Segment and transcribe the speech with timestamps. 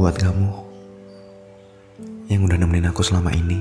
[0.00, 0.48] Buat kamu
[2.32, 3.60] yang udah nemenin aku selama ini,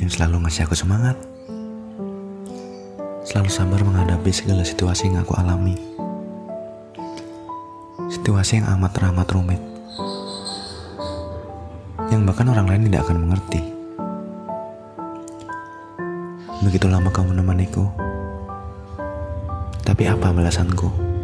[0.00, 1.20] yang selalu ngasih aku semangat,
[3.28, 5.76] selalu sabar menghadapi segala situasi yang aku alami,
[8.08, 9.60] situasi yang amat teramat rumit,
[12.08, 13.60] yang bahkan orang lain tidak akan mengerti.
[16.64, 17.84] Begitu lama kamu menemaniku,
[19.84, 21.19] tapi apa balasanku?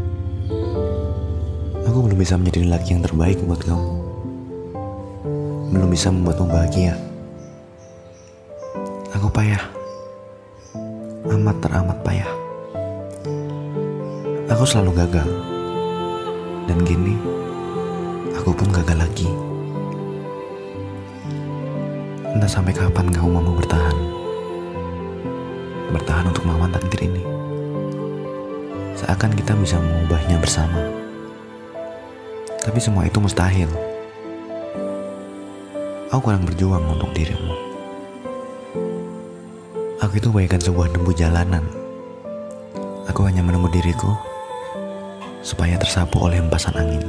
[1.97, 3.89] Aku belum bisa menjadi laki yang terbaik buat kamu.
[5.73, 6.93] Belum bisa membuatmu bahagia.
[9.17, 9.65] Aku payah.
[11.25, 12.29] Amat teramat payah.
[14.53, 15.25] Aku selalu gagal.
[16.69, 17.17] Dan gini,
[18.37, 19.33] aku pun gagal lagi.
[22.37, 23.97] Entah sampai kapan kamu mampu bertahan.
[25.97, 27.25] Bertahan untuk melawan takdir ini.
[29.01, 31.06] Seakan kita bisa mengubahnya bersama.
[32.67, 33.71] Tapi semua itu mustahil.
[36.11, 37.55] Aku kurang berjuang untuk dirimu.
[40.03, 41.63] Aku itu bagaikan sebuah debu jalanan.
[43.07, 44.11] Aku hanya menunggu diriku
[45.47, 47.07] supaya tersapu oleh hempasan angin.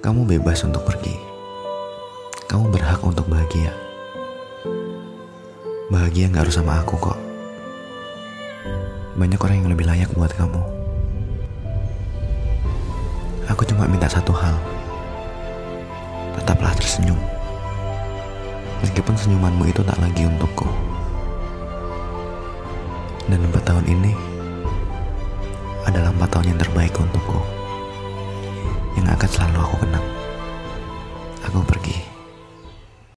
[0.00, 1.12] Kamu bebas untuk pergi.
[2.48, 3.68] Kamu berhak untuk bahagia.
[5.92, 7.18] Bahagia gak harus sama aku kok.
[9.12, 10.85] Banyak orang yang lebih layak buat kamu.
[14.06, 14.54] Minta satu hal.
[16.38, 17.18] Tetaplah tersenyum.
[18.78, 20.70] Meskipun senyumanmu itu tak lagi untukku.
[23.26, 24.14] Dan empat tahun ini
[25.90, 27.42] adalah empat tahun yang terbaik untukku.
[28.94, 29.95] Yang akan selalu aku pergi.